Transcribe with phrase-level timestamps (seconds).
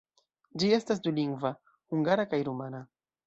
[0.61, 1.53] Ĝi estas dulingva:
[1.93, 2.81] hungara kaj rumana.